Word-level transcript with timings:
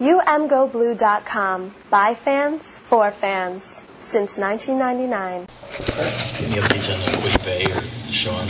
UMGoBlue.com. 0.00 1.74
By 1.90 2.14
fans, 2.14 2.78
for 2.78 3.10
fans. 3.10 3.84
Since 3.98 4.38
1999. 4.38 5.48
Any 6.38 6.54
updates 6.54 6.94
on 6.94 7.00
Kwity 7.20 7.38
Paye 7.40 7.72
or 7.72 7.82
Sean? 8.12 8.48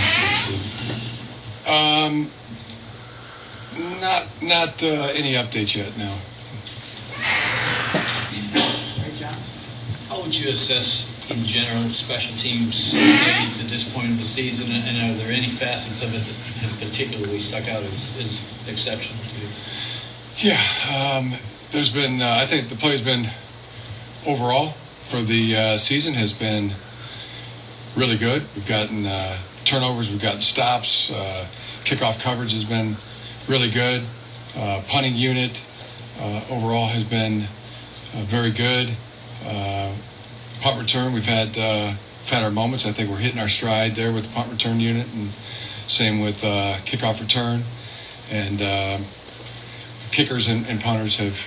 Um, 1.67 2.31
not 3.99 4.27
not 4.43 4.83
uh, 4.83 5.11
any 5.15 5.33
updates 5.35 5.75
yet. 5.75 5.97
No. 5.97 6.15
How 10.09 10.21
would 10.23 10.35
you 10.35 10.51
assess, 10.51 11.09
in 11.31 11.45
general, 11.45 11.89
special 11.89 12.37
teams 12.37 12.93
maybe 12.95 13.53
to 13.59 13.65
this 13.65 13.91
point 13.93 14.11
of 14.11 14.19
the 14.19 14.25
season, 14.25 14.71
and 14.71 15.13
are 15.13 15.15
there 15.17 15.33
any 15.33 15.49
facets 15.49 16.03
of 16.03 16.15
it 16.15 16.19
that 16.19 16.37
have 16.61 16.79
particularly 16.79 17.39
stuck 17.39 17.69
out 17.69 17.83
as, 17.85 18.17
as 18.21 18.69
exceptional 18.69 19.23
to 19.31 19.38
you? 19.38 19.38
Yeah, 20.41 20.63
um, 20.89 21.35
there's 21.73 21.91
been. 21.91 22.23
Uh, 22.23 22.37
I 22.41 22.47
think 22.47 22.69
the 22.69 22.77
play 22.77 22.93
has 22.93 23.03
been 23.03 23.27
overall 24.25 24.71
for 25.03 25.21
the 25.21 25.57
uh, 25.57 25.79
season 25.79 26.15
has 26.15 26.33
been 26.33 26.75
really 27.97 28.17
good. 28.17 28.45
We've 28.55 28.69
gotten 28.69 29.05
uh, 29.05 29.37
turnovers, 29.65 30.09
we've 30.09 30.23
gotten 30.23 30.41
stops, 30.41 31.11
uh, 31.11 31.45
kickoff 31.83 32.21
coverage 32.21 32.53
has 32.53 32.63
been 32.63 32.97
really 33.49 33.69
good. 33.69 34.05
Uh, 34.57 34.81
punting 34.87 35.17
unit 35.17 35.61
uh, 36.21 36.45
overall 36.51 36.87
has 36.87 37.03
been 37.03 37.49
very 38.15 38.53
good. 38.53 38.91
Punt 40.61 40.81
return, 40.81 41.15
we've 41.15 41.27
had 41.27 41.57
we've 41.57 42.31
had 42.31 42.45
our 42.45 42.53
moments. 42.53 42.87
I 42.87 42.93
think 42.93 43.11
we're 43.11 43.17
hitting 43.17 43.41
our 43.41 43.49
stride 43.49 43.97
there 43.97 44.13
with 44.13 44.27
the 44.27 44.31
punt 44.31 44.53
return 44.53 44.79
unit, 44.79 45.09
and 45.13 45.33
same 45.89 46.21
with 46.21 46.43
kickoff 46.43 47.21
return. 47.21 47.65
And 48.31 48.63
uh, 48.63 48.99
kickers 50.11 50.49
and, 50.49 50.67
and 50.67 50.81
punters 50.81 51.17
have 51.17 51.39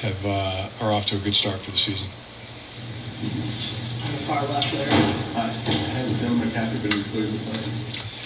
have 0.00 0.24
uh, 0.24 0.68
are 0.80 0.92
off 0.92 1.06
to 1.06 1.16
a 1.16 1.18
good 1.18 1.34
start 1.34 1.58
for 1.60 1.70
the 1.70 1.76
season. 1.76 2.08
Far 4.26 4.44
left 4.46 4.70
there. 4.72 4.86
Uh, 4.88 5.48
Has 5.48 6.12
Dylan 6.12 6.38
McCaffrey 6.38 6.82
been 6.82 6.98
included 6.98 7.30
in 7.30 7.38
the 7.38 7.50
play? 7.50 7.60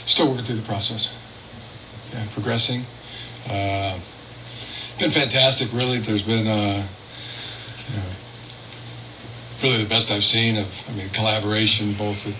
Still 0.04 0.30
working 0.30 0.44
through 0.44 0.56
the 0.56 0.62
process. 0.62 1.14
Yeah, 2.12 2.26
progressing. 2.34 2.84
Uh, 3.48 3.98
been 4.98 5.10
fantastic, 5.10 5.72
really. 5.72 6.00
There's 6.00 6.22
been, 6.22 6.46
uh, 6.46 6.86
you 7.88 7.96
know, 7.96 8.02
really 9.62 9.82
the 9.82 9.88
best 9.88 10.10
I've 10.10 10.24
seen 10.24 10.58
of, 10.58 10.84
I 10.88 10.92
mean, 10.92 11.08
collaboration 11.10 11.94
both 11.94 12.26
with, 12.26 12.36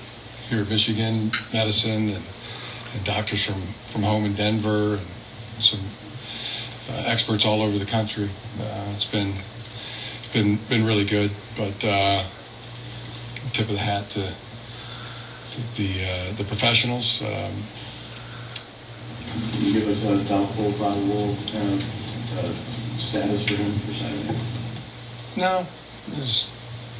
here 0.50 0.60
at 0.60 0.68
Michigan, 0.68 1.30
medicine, 1.52 2.10
and, 2.10 2.24
and 2.94 3.04
doctors 3.04 3.46
from, 3.46 3.62
from 3.86 4.02
home 4.02 4.24
in 4.26 4.34
Denver, 4.34 4.96
and 4.96 5.64
some 5.64 5.80
experts 6.90 7.44
all 7.44 7.62
over 7.62 7.78
the 7.78 7.86
country. 7.86 8.30
Uh, 8.60 8.92
it's 8.94 9.04
been 9.04 9.34
been 10.32 10.56
been 10.68 10.84
really 10.84 11.04
good, 11.04 11.30
but 11.56 11.84
uh, 11.84 12.24
tip 13.52 13.68
of 13.68 13.74
the 13.74 13.78
hat 13.78 14.08
to 14.10 14.34
the 15.76 16.04
uh, 16.04 16.32
the 16.36 16.44
professionals. 16.44 17.22
Um, 17.22 17.62
Can 19.52 19.64
you 19.64 19.72
give 19.72 19.88
us 19.88 20.04
a 20.04 20.22
doubtful, 20.28 20.72
probable 20.72 21.36
kind 21.50 21.72
of 21.72 22.38
uh, 22.38 22.98
status 22.98 23.46
for 23.46 23.54
him 23.54 23.72
for 23.80 23.92
Saturday? 23.92 24.38
No, 25.36 25.66
it's, 26.08 26.50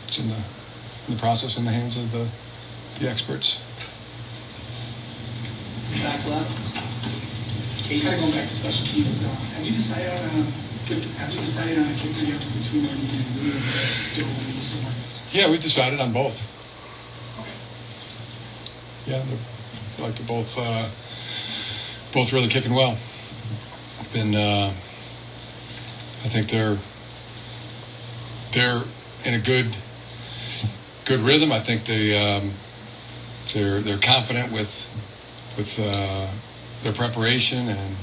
it's 0.07 0.19
in 0.19 0.29
the 0.29 0.37
in 1.09 1.15
the 1.15 1.21
process 1.21 1.57
in 1.57 1.65
the 1.65 1.73
hands 1.73 1.97
of 1.97 2.13
the 2.13 2.29
the 3.01 3.11
experts. 3.11 3.61
Back 6.03 6.27
left. 6.27 6.72
Kind 8.01 8.15
of 8.15 8.21
going 8.21 8.33
back 8.33 8.49
to 8.49 8.55
special 8.55 8.87
teams, 8.87 9.23
uh, 9.23 9.29
have 9.29 9.65
you 9.67 9.73
decided 9.73 10.09
on 10.13 10.17
a, 10.17 10.45
have 11.19 11.31
you 11.35 11.41
decided 11.41 11.79
on 11.79 11.85
a 11.85 11.93
between 11.93 12.87
and 12.87 12.99
Lee, 13.39 13.51
or 13.51 13.61
still 14.03 14.27
maybe 14.27 14.63
someone? 14.63 14.95
Yeah, 15.31 15.51
we've 15.51 15.61
decided 15.61 16.01
on 16.01 16.11
both. 16.11 16.41
Yeah, 19.07 19.19
they're 19.19 19.27
like 19.27 19.97
they 19.97 20.03
like 20.05 20.15
to 20.17 20.23
both 20.23 20.57
uh, 20.57 20.89
both 22.15 22.33
really 22.33 22.49
kicking 22.49 22.73
well. 22.73 22.97
Been, 24.15 24.35
uh, 24.35 24.73
I 26.25 26.29
think 26.29 26.49
they're 26.49 26.79
they're 28.53 28.83
in 29.27 29.35
a 29.35 29.39
good 29.39 29.77
good 31.05 31.21
rhythm. 31.21 31.53
I 31.53 31.61
think 31.61 31.85
they 31.85 32.17
um, 32.17 32.53
they're 33.53 33.83
they're 33.83 33.99
confident 33.99 34.51
with 34.51 34.89
with 35.59 35.79
uh, 35.79 36.29
their 36.83 36.93
preparation 36.93 37.69
and 37.69 37.97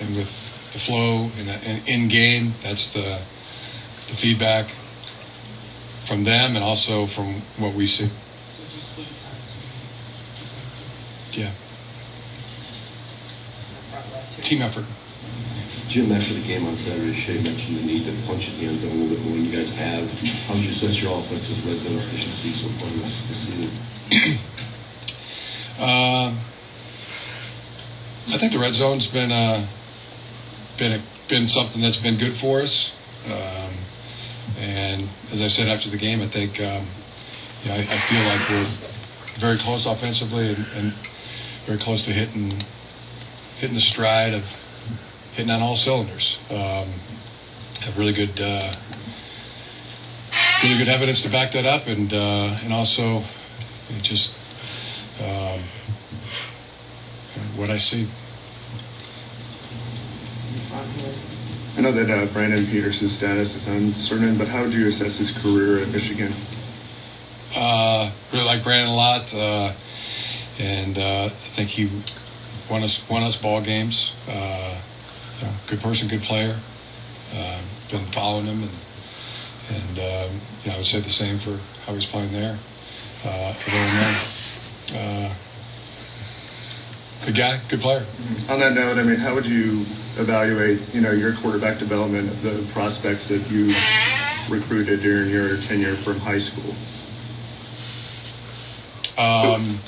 and 0.00 0.16
with 0.16 0.72
the 0.72 0.78
flow 0.78 1.30
and, 1.38 1.48
and 1.48 1.88
in 1.88 2.08
game. 2.08 2.54
That's 2.62 2.92
the 2.92 3.20
the 4.08 4.16
feedback 4.16 4.70
from 6.06 6.24
them 6.24 6.56
and 6.56 6.64
also 6.64 7.06
from 7.06 7.42
what 7.58 7.74
we 7.74 7.86
see. 7.86 8.06
So 8.06 8.12
just 8.74 8.92
split 8.92 9.06
times. 9.06 9.56
Yeah, 11.32 11.52
Front 13.90 14.12
left 14.12 14.34
here. 14.34 14.44
team 14.44 14.62
effort. 14.62 14.84
Jim, 15.88 16.12
after 16.12 16.34
the 16.34 16.40
game 16.42 16.66
on 16.68 16.76
Saturday, 16.76 17.12
Shea 17.14 17.42
mentioned 17.42 17.78
the 17.78 17.82
need 17.82 18.04
to 18.04 18.12
punch 18.24 18.48
at 18.48 18.56
the 18.60 18.66
end 18.66 18.78
zone 18.78 18.92
a 18.92 18.94
little 18.94 19.16
bit 19.16 19.24
more 19.26 19.34
than 19.34 19.44
you 19.44 19.56
guys 19.56 19.74
have. 19.74 20.08
How 20.46 20.54
would 20.54 20.62
you 20.62 20.70
assess 20.70 21.02
your 21.02 21.18
offense's 21.18 21.58
red 21.66 21.78
zone 21.80 21.96
efficiency 21.96 22.52
so 22.52 22.68
far 22.78 22.88
this 22.90 23.38
season? 23.38 24.38
Uh, 25.80 26.34
I 28.32 28.38
think 28.38 28.52
the 28.52 28.58
red 28.58 28.74
zone's 28.74 29.06
been 29.06 29.32
uh, 29.32 29.66
been 30.78 30.92
a, 30.92 31.02
been 31.28 31.46
something 31.48 31.82
that's 31.82 31.96
been 31.96 32.16
good 32.16 32.34
for 32.34 32.60
us. 32.60 32.94
Um, 33.26 33.72
and 34.58 35.08
as 35.32 35.40
I 35.40 35.48
said 35.48 35.68
after 35.68 35.90
the 35.90 35.96
game, 35.96 36.22
I 36.22 36.28
think 36.28 36.60
um, 36.60 36.86
you 37.62 37.68
know, 37.68 37.74
I, 37.74 37.78
I 37.78 37.98
feel 38.08 38.22
like 38.22 38.48
we're 38.48 38.66
very 39.38 39.58
close 39.58 39.86
offensively 39.86 40.54
and, 40.54 40.66
and 40.76 40.92
very 41.66 41.78
close 41.78 42.04
to 42.04 42.12
hitting 42.12 42.52
hitting 43.58 43.74
the 43.74 43.80
stride 43.80 44.32
of 44.32 44.44
hitting 45.34 45.50
on 45.50 45.60
all 45.60 45.76
cylinders. 45.76 46.38
Um, 46.50 46.88
have 47.80 47.96
really 47.96 48.12
good 48.12 48.40
uh, 48.40 48.72
really 50.62 50.78
good 50.78 50.88
evidence 50.88 51.22
to 51.22 51.30
back 51.30 51.52
that 51.52 51.66
up, 51.66 51.86
and 51.86 52.12
uh, 52.12 52.56
and 52.62 52.72
also 52.72 53.22
just 54.02 54.38
um, 55.20 55.60
what 57.60 57.70
I 57.70 57.76
see. 57.76 58.08
I 61.76 61.82
know 61.82 61.92
that 61.92 62.10
uh, 62.10 62.26
Brandon 62.32 62.66
Peters' 62.66 63.12
status 63.12 63.54
is 63.54 63.68
uncertain, 63.68 64.36
but 64.36 64.48
how 64.48 64.62
would 64.62 64.72
you 64.72 64.86
assess 64.86 65.18
his 65.18 65.30
career 65.30 65.78
at 65.78 65.88
Michigan? 65.88 66.32
Uh, 67.54 68.10
really 68.32 68.44
like 68.44 68.64
Brandon 68.64 68.88
a 68.88 68.96
lot, 68.96 69.34
uh, 69.34 69.72
and 70.58 70.98
uh, 70.98 71.26
I 71.26 71.28
think 71.28 71.68
he 71.68 71.90
won 72.70 72.82
us 72.82 73.08
won 73.08 73.22
us 73.22 73.36
ball 73.36 73.60
games. 73.60 74.14
Uh, 74.28 74.78
good 75.66 75.80
person, 75.80 76.08
good 76.08 76.22
player. 76.22 76.56
Uh, 77.34 77.60
been 77.90 78.04
following 78.06 78.46
him, 78.46 78.62
and 78.62 78.72
and 79.68 79.98
um, 79.98 80.40
you 80.64 80.70
know, 80.70 80.74
I 80.74 80.76
would 80.78 80.86
say 80.86 81.00
the 81.00 81.10
same 81.10 81.38
for 81.38 81.58
how 81.86 81.94
he's 81.94 82.06
playing 82.06 82.32
there 82.32 82.58
uh, 83.24 83.54
at 83.54 83.68
Illinois. 83.68 85.34
Good 87.24 87.34
guy, 87.34 87.60
good 87.68 87.80
player. 87.80 88.06
On 88.48 88.60
that 88.60 88.72
note, 88.74 88.98
I 88.98 89.02
mean, 89.02 89.16
how 89.16 89.34
would 89.34 89.46
you 89.46 89.80
evaluate, 90.16 90.94
you 90.94 91.02
know, 91.02 91.12
your 91.12 91.34
quarterback 91.34 91.78
development, 91.78 92.30
the 92.42 92.66
prospects 92.72 93.28
that 93.28 93.50
you 93.50 93.74
recruited 94.48 95.02
during 95.02 95.30
your 95.30 95.58
tenure 95.58 95.96
from 95.96 96.18
high 96.18 96.38
school? 96.38 96.74
Um, 99.18 99.80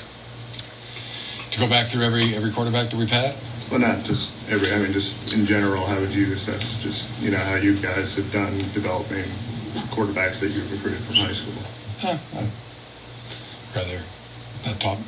to 1.49 1.59
go 1.59 1.67
back 1.67 1.87
through 1.87 2.03
every 2.03 2.35
every 2.35 2.51
quarterback 2.51 2.91
that 2.91 2.97
we've 2.97 3.09
had. 3.09 3.35
Well, 3.71 3.79
not 3.79 4.03
just 4.03 4.31
every, 4.49 4.71
I 4.71 4.77
mean, 4.77 4.93
just 4.93 5.33
in 5.33 5.47
general, 5.47 5.85
how 5.85 5.99
would 5.99 6.13
you 6.13 6.33
assess 6.33 6.81
just, 6.83 7.09
you 7.19 7.31
know, 7.31 7.37
how 7.37 7.55
you 7.55 7.75
guys 7.75 8.13
have 8.15 8.31
done 8.31 8.55
developing 8.73 9.25
quarterbacks 9.89 10.39
that 10.41 10.49
you've 10.49 10.71
recruited 10.71 11.01
from 11.05 11.15
high 11.15 11.31
school? 11.31 11.53
Huh, 11.99 12.17
I'd 12.35 12.49
rather 13.75 14.01
not 14.65 14.79
talk 14.79 14.99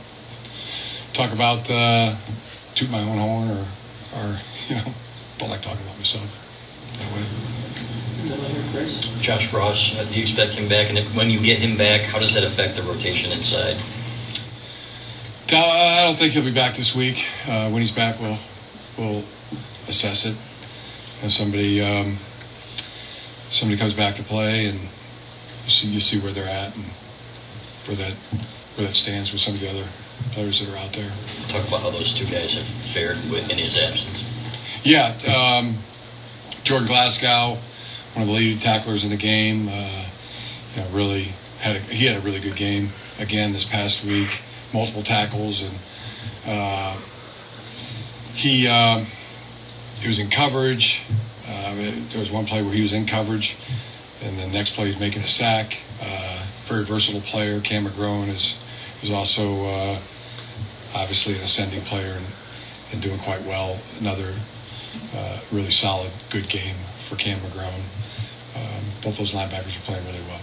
talk 1.16 1.32
about 1.32 1.72
uh, 1.72 2.14
toot 2.76 2.92
my 2.92 3.00
own 3.02 3.18
horn 3.18 3.50
or 3.50 3.66
or 4.18 4.40
you 4.68 4.76
know 4.76 4.94
don't 5.38 5.50
like 5.50 5.62
talking 5.62 5.84
about 5.86 5.98
myself 5.98 6.42
that 7.00 7.12
way. 7.14 7.24
Middle 8.30 8.46
here, 8.46 8.64
Chris. 8.72 9.22
Josh 9.22 9.54
Ross, 9.54 9.96
uh, 9.98 10.04
do 10.06 10.16
you 10.16 10.22
expect 10.22 10.54
him 10.54 10.68
back? 10.68 10.90
And 10.90 10.98
if, 10.98 11.16
when 11.16 11.30
you 11.30 11.40
get 11.40 11.60
him 11.60 11.78
back, 11.78 12.02
how 12.02 12.20
does 12.20 12.34
that 12.34 12.44
affect 12.44 12.76
the 12.76 12.82
rotation 12.84 13.32
inside? 13.32 13.78
Uh, 15.52 15.58
I 15.58 16.06
don't 16.06 16.16
think 16.16 16.34
he'll 16.34 16.44
be 16.44 16.54
back 16.54 16.74
this 16.74 16.96
week. 16.96 17.26
Uh, 17.48 17.70
when 17.70 17.82
he's 17.82 17.92
back, 17.92 18.20
we'll 18.20 18.40
we'll 18.98 19.24
assess 19.88 20.26
it. 20.26 20.36
And 21.22 21.32
somebody 21.32 21.82
um, 21.82 22.18
somebody 23.50 23.80
comes 23.80 23.94
back 23.94 24.16
to 24.16 24.24
play, 24.24 24.66
and 24.66 24.80
you 24.80 25.70
see 25.70 25.88
you 25.88 26.00
see 26.00 26.20
where 26.20 26.32
they're 26.32 26.50
at 26.50 26.76
and 26.76 26.86
where 27.86 27.98
that 27.98 28.14
where 28.76 28.88
that 28.88 28.94
stands 28.94 29.32
with 29.32 29.42
some 29.42 29.54
of 29.54 29.60
the 29.60 29.70
other 29.70 29.88
players 30.32 30.60
that 30.60 30.74
are 30.74 30.78
out 30.78 30.94
there. 30.94 31.12
Talk 31.48 31.68
about 31.68 31.82
how 31.82 31.90
those 31.92 32.14
two 32.14 32.26
guys 32.26 32.54
have 32.54 32.64
fared 32.64 33.18
with, 33.32 33.50
in 33.50 33.58
his 33.58 33.78
absence. 33.78 34.24
Yeah, 34.84 35.16
um, 35.28 35.78
Jordan 36.64 36.88
Glasgow 36.88 37.58
one 38.16 38.24
of 38.24 38.30
the 38.30 38.34
leading 38.34 38.60
tacklers 38.60 39.04
in 39.04 39.10
the 39.10 39.18
game. 39.18 39.68
Uh, 39.68 40.06
you 40.74 40.82
know, 40.82 40.88
really 40.92 41.34
had 41.60 41.76
a, 41.76 41.80
he 41.80 42.06
had 42.06 42.16
a 42.16 42.22
really 42.22 42.40
good 42.40 42.56
game 42.56 42.90
again 43.20 43.52
this 43.52 43.66
past 43.66 44.04
week. 44.06 44.42
Multiple 44.74 45.04
tackles 45.04 45.64
and 45.64 45.76
uh, 46.46 46.98
he 48.34 48.68
um, 48.68 49.06
he 50.00 50.08
was 50.08 50.20
in 50.20 50.30
coverage. 50.30 51.04
Uh, 51.46 51.76
there 51.76 52.20
was 52.20 52.32
one 52.32 52.46
play 52.46 52.62
where 52.62 52.74
he 52.74 52.82
was 52.82 52.94
in 52.94 53.06
coverage, 53.06 53.58
and 54.24 54.40
the 54.40 54.48
next 54.48 54.72
play 54.72 54.88
he's 54.88 55.00
making 55.00 55.22
a 55.22 55.28
sack. 55.28 55.78
Uh, 56.02 56.46
very 56.66 56.86
versatile 56.86 57.22
player. 57.22 57.60
Cam 57.60 57.86
McGrone 57.86 58.30
is 58.30 58.58
is 59.02 59.12
also 59.12 59.66
uh, 59.66 60.00
obviously 60.94 61.36
an 61.36 61.42
ascending 61.42 61.82
player 61.82 62.14
and, 62.14 62.26
and 62.92 63.02
doing 63.02 63.20
quite 63.20 63.42
well. 63.44 63.80
Another 64.00 64.34
uh, 65.16 65.40
really 65.52 65.72
solid, 65.72 66.12
good 66.30 66.48
game 66.50 66.76
for 67.08 67.16
Cam 67.16 67.40
McGrone. 67.40 67.84
Um, 68.56 68.84
both 69.04 69.18
those 69.18 69.34
linebackers 69.34 69.78
are 69.78 69.82
playing 69.82 70.06
really 70.06 70.24
well. 70.28 70.40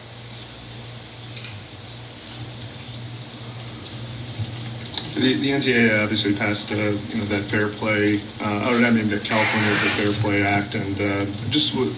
The, 5.14 5.34
the 5.34 5.50
NCAA 5.50 6.02
obviously 6.02 6.34
passed, 6.34 6.72
uh, 6.72 6.74
you 6.74 7.16
know, 7.16 7.24
that 7.26 7.44
Fair 7.44 7.68
Play, 7.68 8.20
uh, 8.40 8.70
or 8.70 8.84
I 8.84 8.90
mean, 8.90 9.10
the 9.10 9.20
California 9.20 9.76
Fair 9.96 10.12
Play 10.22 10.42
Act, 10.42 10.74
and 10.74 11.00
uh, 11.00 11.26
just 11.50 11.74
w- 11.74 11.92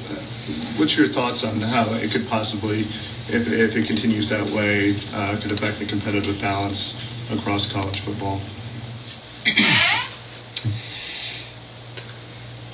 what's 0.76 0.96
your 0.96 1.06
thoughts 1.06 1.44
on 1.44 1.60
how 1.60 1.92
it 1.94 2.10
could 2.10 2.26
possibly, 2.28 2.80
if, 3.28 3.48
if 3.48 3.76
it 3.76 3.86
continues 3.86 4.28
that 4.30 4.44
way, 4.52 4.96
uh, 5.12 5.38
could 5.40 5.52
affect 5.52 5.78
the 5.78 5.86
competitive 5.86 6.40
balance 6.40 7.00
across 7.30 7.70
college 7.70 8.00
football? 8.00 8.40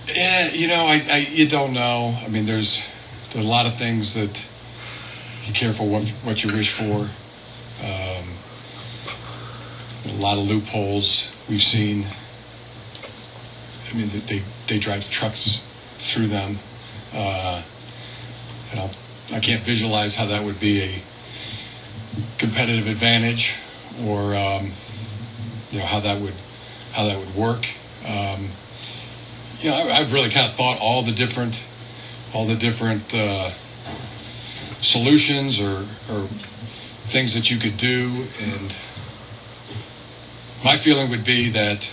Yeah, 0.08 0.50
you 0.52 0.66
know, 0.66 0.86
I, 0.86 1.04
I 1.08 1.16
you 1.18 1.48
don't 1.48 1.72
know. 1.72 2.18
I 2.24 2.28
mean, 2.28 2.46
there's 2.46 2.84
there's 3.32 3.44
a 3.44 3.48
lot 3.48 3.66
of 3.66 3.76
things 3.76 4.14
that 4.14 4.46
be 5.46 5.52
careful 5.52 5.86
what 5.86 6.08
what 6.24 6.42
you 6.42 6.52
wish 6.52 6.72
for. 6.72 7.08
A 10.20 10.22
lot 10.22 10.36
of 10.36 10.46
loopholes 10.46 11.32
we've 11.48 11.62
seen. 11.62 12.06
I 13.90 13.96
mean, 13.96 14.10
they 14.26 14.42
they 14.66 14.78
drive 14.78 15.08
trucks 15.08 15.62
through 15.96 16.26
them. 16.26 16.58
Uh, 17.14 17.62
and 18.70 18.80
I'll, 18.80 18.90
I 19.32 19.40
can't 19.40 19.62
visualize 19.62 20.16
how 20.16 20.26
that 20.26 20.44
would 20.44 20.60
be 20.60 20.82
a 20.82 21.02
competitive 22.36 22.86
advantage, 22.86 23.56
or 24.04 24.36
um, 24.36 24.72
you 25.70 25.78
know 25.78 25.86
how 25.86 26.00
that 26.00 26.20
would 26.20 26.34
how 26.92 27.06
that 27.06 27.18
would 27.18 27.34
work. 27.34 27.66
Um, 28.06 28.50
you 29.60 29.70
know, 29.70 29.76
I, 29.76 30.00
I've 30.00 30.12
really 30.12 30.28
kind 30.28 30.46
of 30.46 30.52
thought 30.52 30.80
all 30.82 31.00
the 31.00 31.12
different 31.12 31.64
all 32.34 32.46
the 32.46 32.56
different 32.56 33.14
uh, 33.14 33.52
solutions 34.82 35.62
or, 35.62 35.86
or 36.12 36.26
things 37.08 37.32
that 37.32 37.50
you 37.50 37.56
could 37.56 37.78
do, 37.78 38.26
and 38.38 38.74
my 40.64 40.76
feeling 40.76 41.10
would 41.10 41.24
be 41.24 41.50
that 41.50 41.92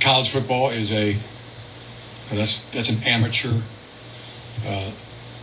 college 0.00 0.30
football 0.30 0.70
is 0.70 0.92
a 0.92 1.16
that's 2.30 2.62
that's 2.70 2.88
an 2.88 3.02
amateur 3.04 3.60
uh, 4.66 4.90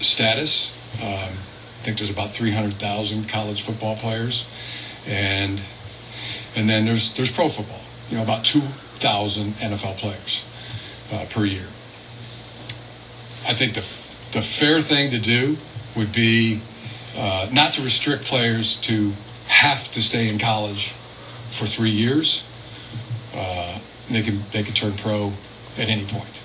status. 0.01 0.75
Um, 1.01 1.37
I 1.79 1.85
think 1.85 1.97
there's 1.97 2.09
about 2.09 2.31
300,000 2.33 3.27
college 3.27 3.61
football 3.61 3.95
players, 3.95 4.45
and 5.07 5.61
and 6.55 6.69
then 6.69 6.85
there's 6.85 7.13
there's 7.13 7.31
pro 7.31 7.49
football. 7.49 7.81
You 8.09 8.17
know, 8.17 8.23
about 8.23 8.45
2,000 8.45 9.53
NFL 9.53 9.97
players 9.97 10.43
uh, 11.11 11.25
per 11.29 11.45
year. 11.45 11.67
I 13.47 13.53
think 13.53 13.75
the 13.75 13.85
the 14.33 14.41
fair 14.41 14.81
thing 14.81 15.11
to 15.11 15.19
do 15.19 15.57
would 15.95 16.11
be 16.11 16.61
uh, 17.15 17.47
not 17.51 17.73
to 17.73 17.83
restrict 17.83 18.23
players 18.23 18.75
to 18.81 19.13
have 19.47 19.91
to 19.91 20.01
stay 20.01 20.27
in 20.27 20.39
college 20.39 20.93
for 21.53 21.67
three 21.67 21.91
years. 21.91 22.43
Uh, 23.33 23.79
they 24.09 24.21
can 24.21 24.43
they 24.51 24.63
can 24.63 24.73
turn 24.73 24.93
pro 24.93 25.31
at 25.77 25.87
any 25.89 26.05
point. 26.05 26.41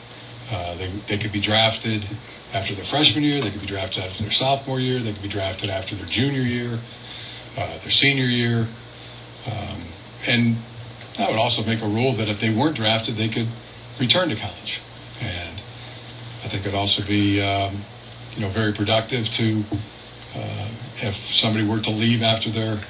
Uh, 0.51 0.77
they 0.77 0.89
they 1.09 1.19
could 1.19 1.33
be 1.33 1.41
drafted 1.41 2.05
after 2.53 2.75
their 2.75 2.85
freshman 2.85 3.25
year. 3.25 3.41
They 3.41 3.51
could 3.51 3.61
be 3.61 3.67
drafted 3.67 4.05
after 4.05 4.23
their 4.23 4.33
sophomore 4.33 4.81
year. 4.81 5.01
They 5.01 5.13
could 5.13 5.23
be 5.23 5.29
drafted 5.29 5.71
after 5.71 5.95
their 5.95 6.07
junior 6.07 6.43
year, 6.43 6.79
uh, 7.57 7.79
their 7.79 7.91
senior 7.91 8.25
year, 8.25 8.69
um, 9.47 9.83
and 10.27 10.57
I 11.19 11.29
would 11.31 11.39
also 11.39 11.65
make 11.65 11.83
a 11.83 11.89
rule 11.89 12.13
that 12.13 12.29
if 12.29 12.41
they 12.41 12.51
weren't 12.51 12.77
drafted, 12.77 13.17
they 13.17 13.29
could 13.29 13.49
return 13.99 14.29
to 14.29 14.37
college. 14.37 14.81
And 15.21 15.59
I 16.45 16.49
think 16.49 16.65
it'd 16.65 16.75
also 16.75 17.03
be 17.03 17.43
um, 17.43 17.77
you 18.35 18.43
know 18.43 18.49
very 18.49 18.73
productive 18.73 19.29
to 19.33 19.65
uh, 20.37 20.69
if 20.99 21.17
somebody 21.17 21.67
were 21.67 21.81
to 21.81 21.91
leave 21.91 22.23
after 22.23 22.51
their 22.51 22.81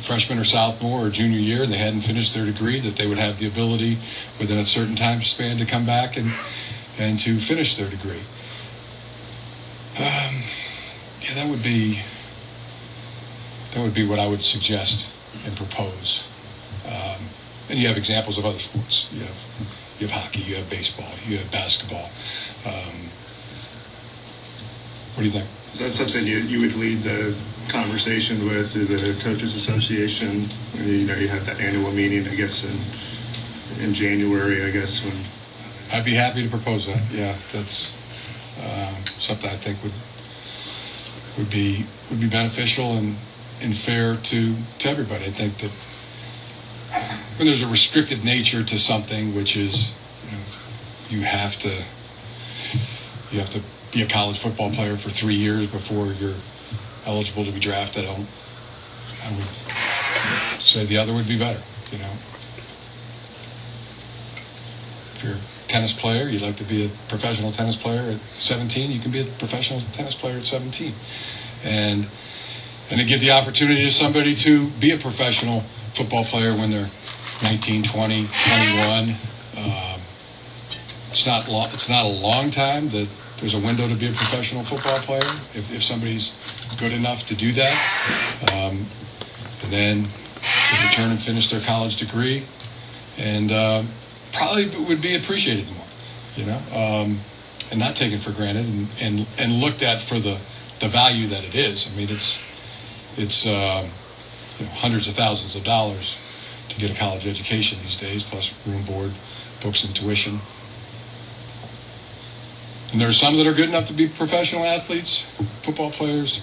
freshman 0.00 0.38
or 0.38 0.44
sophomore 0.44 1.06
or 1.06 1.10
junior 1.10 1.38
year 1.38 1.62
and 1.62 1.72
they 1.72 1.78
hadn't 1.78 2.00
finished 2.00 2.34
their 2.34 2.46
degree, 2.46 2.80
that 2.80 2.96
they 2.96 3.06
would 3.06 3.18
have 3.18 3.38
the 3.38 3.46
ability 3.46 3.98
within 4.38 4.58
a 4.58 4.64
certain 4.64 4.96
time 4.96 5.22
span 5.22 5.56
to 5.58 5.66
come 5.66 5.84
back 5.84 6.16
and 6.16 6.32
and 6.98 7.18
to 7.20 7.38
finish 7.38 7.76
their 7.76 7.88
degree. 7.88 8.22
Um, 9.96 10.42
yeah, 11.20 11.34
that 11.34 11.48
would 11.48 11.62
be 11.62 12.00
that 13.72 13.82
would 13.82 13.94
be 13.94 14.06
what 14.06 14.18
I 14.18 14.26
would 14.26 14.44
suggest 14.44 15.12
and 15.44 15.56
propose. 15.56 16.26
Um, 16.86 17.20
and 17.70 17.78
you 17.78 17.88
have 17.88 17.96
examples 17.96 18.38
of 18.38 18.46
other 18.46 18.58
sports. 18.58 19.08
You 19.12 19.20
have 19.20 19.44
you 19.98 20.06
have 20.06 20.22
hockey, 20.22 20.40
you 20.40 20.56
have 20.56 20.70
baseball, 20.70 21.10
you 21.26 21.38
have 21.38 21.50
basketball. 21.50 22.10
Um, 22.64 23.10
what 25.14 25.22
do 25.22 25.24
you 25.24 25.30
think? 25.30 25.48
Is 25.74 25.80
that 25.80 25.92
something 25.92 26.24
you, 26.24 26.38
you 26.38 26.60
would 26.60 26.76
lead 26.76 27.02
the 27.02 27.34
conversation 27.68 28.46
with 28.46 28.72
the 28.72 29.22
coaches 29.22 29.54
association? 29.54 30.48
You 30.74 31.06
know, 31.06 31.14
you 31.14 31.28
have 31.28 31.46
that 31.46 31.60
annual 31.60 31.92
meeting, 31.92 32.26
I 32.28 32.34
guess, 32.34 32.64
in 32.64 33.84
in 33.84 33.94
January, 33.94 34.64
I 34.64 34.70
guess, 34.70 35.04
when 35.04 35.14
I'd 35.92 36.04
be 36.04 36.14
happy 36.14 36.42
to 36.42 36.48
propose 36.48 36.86
that. 36.86 37.10
Yeah, 37.10 37.36
that's 37.52 37.92
um, 38.62 38.96
something 39.18 39.48
I 39.48 39.56
think 39.56 39.82
would 39.82 39.92
would 41.36 41.50
be 41.50 41.86
would 42.10 42.20
be 42.20 42.28
beneficial 42.28 42.96
and 42.96 43.16
and 43.60 43.76
fair 43.76 44.16
to 44.16 44.54
to 44.80 44.88
everybody. 44.90 45.24
I 45.26 45.30
think 45.30 45.58
that 45.58 45.70
when 47.36 47.46
there's 47.46 47.62
a 47.62 47.68
restrictive 47.68 48.24
nature 48.24 48.62
to 48.64 48.78
something, 48.78 49.34
which 49.34 49.56
is 49.56 49.92
you, 50.24 50.36
know, 50.36 50.44
you 51.10 51.20
have 51.22 51.58
to 51.60 51.84
you 53.30 53.40
have 53.40 53.50
to 53.50 53.62
be 53.92 54.02
a 54.02 54.06
college 54.06 54.38
football 54.38 54.70
player 54.70 54.96
for 54.96 55.10
three 55.10 55.34
years 55.34 55.66
before 55.68 56.06
you're 56.06 56.34
eligible 57.08 57.44
to 57.44 57.50
be 57.50 57.58
drafted. 57.58 58.04
I, 58.04 58.12
I 59.24 59.32
would 59.34 60.60
say 60.60 60.84
the 60.84 60.98
other 60.98 61.14
would 61.14 61.26
be 61.26 61.38
better. 61.38 61.60
You 61.90 61.98
know, 61.98 62.12
if 65.14 65.24
you're 65.24 65.34
a 65.34 65.68
tennis 65.68 65.94
player, 65.94 66.28
you'd 66.28 66.42
like 66.42 66.56
to 66.56 66.64
be 66.64 66.84
a 66.86 66.90
professional 67.08 67.50
tennis 67.50 67.76
player 67.76 68.12
at 68.12 68.20
17. 68.34 68.90
You 68.90 69.00
can 69.00 69.10
be 69.10 69.22
a 69.22 69.24
professional 69.24 69.80
tennis 69.92 70.14
player 70.14 70.36
at 70.36 70.44
17, 70.44 70.94
and 71.64 72.06
and 72.90 73.00
to 73.00 73.06
give 73.06 73.20
the 73.20 73.30
opportunity 73.30 73.84
to 73.84 73.92
somebody 73.92 74.34
to 74.34 74.68
be 74.70 74.92
a 74.92 74.98
professional 74.98 75.60
football 75.92 76.24
player 76.24 76.52
when 76.56 76.70
they're 76.70 76.88
19, 77.42 77.82
20, 77.84 78.26
21. 78.26 79.10
Um, 79.56 80.00
it's 81.10 81.26
not 81.26 81.48
long, 81.48 81.68
it's 81.72 81.88
not 81.88 82.04
a 82.04 82.08
long 82.08 82.50
time 82.50 82.88
that 82.90 83.08
there's 83.40 83.54
a 83.54 83.60
window 83.60 83.88
to 83.88 83.94
be 83.94 84.08
a 84.08 84.12
professional 84.12 84.64
football 84.64 84.98
player 85.00 85.30
if, 85.54 85.72
if 85.72 85.82
somebody's 85.82 86.34
good 86.78 86.92
enough 86.92 87.26
to 87.28 87.34
do 87.34 87.52
that. 87.52 87.74
Um, 88.52 88.86
and 89.62 89.72
then 89.72 90.02
they 90.02 90.86
return 90.86 91.10
and 91.10 91.20
finish 91.20 91.50
their 91.50 91.60
college 91.60 91.96
degree, 91.96 92.44
and 93.16 93.50
uh, 93.50 93.82
probably 94.32 94.68
would 94.86 95.02
be 95.02 95.16
appreciated 95.16 95.66
more, 95.72 95.86
you 96.36 96.46
know, 96.46 96.60
um, 96.72 97.20
and 97.70 97.78
not 97.78 97.96
taken 97.96 98.18
for 98.18 98.32
granted 98.32 98.66
and, 98.66 98.88
and, 99.00 99.26
and 99.38 99.52
looked 99.54 99.82
at 99.82 100.00
for 100.00 100.20
the, 100.20 100.38
the 100.80 100.88
value 100.88 101.26
that 101.28 101.44
it 101.44 101.54
is. 101.54 101.90
I 101.92 101.96
mean, 101.96 102.08
it's 102.10 102.38
it's 103.16 103.46
um, 103.46 103.88
you 104.58 104.66
know, 104.66 104.72
hundreds 104.72 105.08
of 105.08 105.14
thousands 105.14 105.56
of 105.56 105.64
dollars 105.64 106.16
to 106.68 106.78
get 106.78 106.90
a 106.90 106.94
college 106.94 107.26
education 107.26 107.78
these 107.82 107.96
days, 107.96 108.22
plus 108.22 108.54
room, 108.66 108.84
board, 108.84 109.12
books, 109.60 109.84
and 109.84 109.94
tuition. 109.94 110.40
And 112.92 113.00
there 113.00 113.08
are 113.08 113.12
some 113.12 113.36
that 113.36 113.46
are 113.46 113.54
good 113.54 113.68
enough 113.68 113.86
to 113.88 113.92
be 113.92 114.08
professional 114.08 114.64
athletes, 114.64 115.30
football 115.62 115.90
players, 115.90 116.40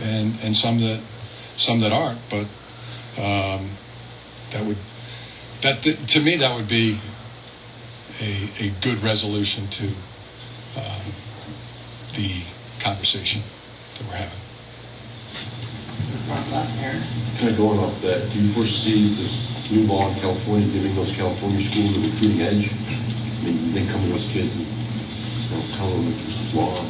and 0.00 0.38
and 0.42 0.56
some 0.56 0.78
that 0.78 1.00
some 1.56 1.80
that 1.80 1.92
aren't. 1.92 2.20
But 2.30 2.46
um, 3.18 3.70
that 4.52 4.64
would 4.64 4.78
that 5.62 5.82
to 5.82 6.20
me 6.20 6.36
that 6.36 6.54
would 6.56 6.68
be 6.68 7.00
a, 8.20 8.50
a 8.60 8.68
good 8.80 9.02
resolution 9.02 9.66
to 9.68 9.86
um, 10.76 11.12
the 12.14 12.42
conversation 12.78 13.42
that 13.98 14.06
we're 14.06 14.16
having. 14.16 14.38
Kind 17.38 17.50
of 17.50 17.56
going 17.56 17.78
off 17.80 18.00
that, 18.02 18.30
do 18.32 18.40
you 18.40 18.52
foresee 18.52 19.14
this 19.14 19.70
new 19.70 19.86
law 19.86 20.08
in 20.08 20.14
California 20.20 20.68
giving 20.68 20.94
those 20.94 21.12
California 21.12 21.62
schools 21.64 21.96
a 21.96 22.00
recruiting 22.00 22.40
edge? 22.42 22.70
I 22.70 23.44
mean, 23.44 23.72
they 23.72 23.84
come 23.86 24.02
to 24.08 24.14
us 24.14 24.30
kids 24.30 24.54
and 24.54 24.66
Now, 25.52 25.60
Colorado 25.76 26.02
versus 26.10 26.54
law, 26.54 26.82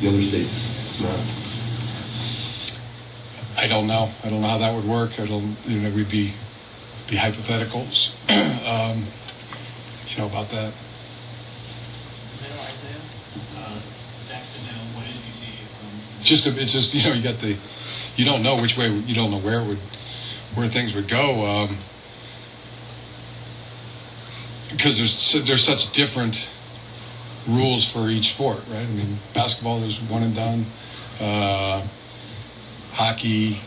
the 0.00 0.08
other 0.08 0.22
states, 0.22 0.48
it's 0.86 1.00
not. 1.02 1.20
I 3.62 3.66
don't 3.68 3.86
know. 3.86 4.10
I 4.24 4.30
don't 4.30 4.40
know 4.40 4.48
how 4.48 4.56
that 4.56 4.74
would 4.74 4.86
work. 4.86 5.20
I 5.20 5.26
don't, 5.26 5.54
you 5.66 5.80
know, 5.80 5.90
we'd 5.90 6.08
be, 6.08 6.32
be 7.10 7.16
hypotheticals, 7.16 8.14
um, 8.66 9.04
you 10.08 10.16
know, 10.16 10.26
about 10.26 10.48
that. 10.48 10.72
Hello, 12.40 12.62
Isaiah. 12.62 12.96
Uh, 13.58 13.80
Daxton 14.30 14.64
Hill, 14.64 14.96
what 14.96 15.04
did 15.04 15.14
you 15.14 15.32
see 15.32 15.52
from 15.78 16.22
Just, 16.22 16.46
a- 16.46 16.58
it's 16.58 16.72
just, 16.72 16.94
you 16.94 17.02
know, 17.06 17.12
you 17.14 17.22
got 17.22 17.38
the, 17.40 17.54
you 18.16 18.24
don't 18.24 18.42
know 18.42 18.58
which 18.62 18.78
way, 18.78 18.88
you 18.88 19.14
don't 19.14 19.30
know 19.30 19.40
where 19.40 19.60
it 19.60 19.66
would, 19.66 19.78
where 20.54 20.68
things 20.68 20.94
would 20.94 21.06
go. 21.08 21.44
Um, 21.44 21.76
because 24.70 24.96
there's, 24.96 25.46
there's 25.46 25.64
such 25.66 25.92
different 25.92 26.48
rules 27.46 27.90
for 27.90 28.08
each 28.08 28.34
sport, 28.34 28.58
right? 28.68 28.86
I 28.86 28.86
mean, 28.86 29.18
basketball, 29.34 29.80
there's 29.80 30.00
one 30.00 30.22
and 30.22 30.34
done. 30.34 30.66
Uh, 31.20 31.86
hockey, 32.92 33.60